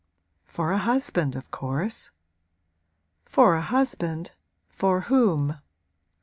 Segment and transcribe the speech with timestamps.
[0.45, 2.09] 'For a husband, of course.'
[3.23, 4.31] 'For a husband
[4.67, 5.59] for whom?'